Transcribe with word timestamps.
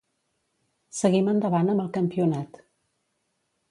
Seguim 1.01 1.31
endavant 1.35 1.71
amb 1.75 1.87
el 1.87 1.95
campionat. 2.01 2.63